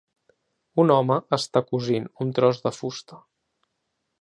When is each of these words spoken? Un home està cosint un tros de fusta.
Un 0.83 0.93
home 0.93 1.17
està 1.37 1.63
cosint 1.67 2.09
un 2.25 2.35
tros 2.39 2.63
de 2.65 2.73
fusta. 2.79 3.21